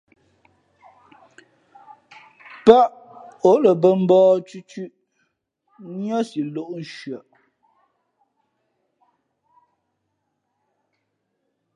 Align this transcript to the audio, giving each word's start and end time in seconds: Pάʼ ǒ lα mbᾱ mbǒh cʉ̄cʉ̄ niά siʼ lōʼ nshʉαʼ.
Pάʼ 2.65 2.91
ǒ 3.49 3.51
lα 3.63 3.71
mbᾱ 3.77 3.89
mbǒh 4.03 4.27
cʉ̄cʉ̄ 4.47 4.85
niά 5.97 6.17
siʼ 6.29 6.45
lōʼ 6.55 6.69
nshʉαʼ. 6.79 7.25